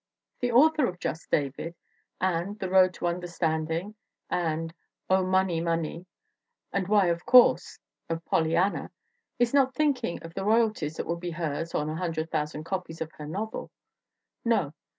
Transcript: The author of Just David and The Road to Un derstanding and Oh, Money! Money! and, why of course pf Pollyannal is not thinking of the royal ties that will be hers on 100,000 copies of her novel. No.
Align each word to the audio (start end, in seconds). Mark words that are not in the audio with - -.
The 0.41 0.51
author 0.51 0.87
of 0.87 0.97
Just 0.97 1.29
David 1.29 1.75
and 2.19 2.57
The 2.57 2.71
Road 2.71 2.91
to 2.95 3.05
Un 3.05 3.21
derstanding 3.21 3.93
and 4.31 4.73
Oh, 5.11 5.23
Money! 5.23 5.61
Money! 5.61 6.07
and, 6.73 6.87
why 6.87 7.05
of 7.09 7.23
course 7.27 7.77
pf 8.09 8.19
Pollyannal 8.25 8.89
is 9.37 9.53
not 9.53 9.75
thinking 9.75 10.17
of 10.23 10.33
the 10.33 10.43
royal 10.43 10.73
ties 10.73 10.95
that 10.95 11.05
will 11.05 11.17
be 11.17 11.29
hers 11.29 11.75
on 11.75 11.85
100,000 11.87 12.63
copies 12.63 12.99
of 12.99 13.11
her 13.19 13.27
novel. 13.27 13.69
No. 14.43 14.73